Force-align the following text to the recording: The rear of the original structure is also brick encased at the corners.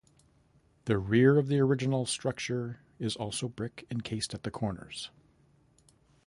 The 0.85 0.97
rear 0.97 1.37
of 1.37 1.47
the 1.47 1.59
original 1.59 2.07
structure 2.07 2.79
is 2.97 3.15
also 3.15 3.47
brick 3.47 3.85
encased 3.91 4.33
at 4.33 4.41
the 4.41 4.49
corners. 4.49 5.11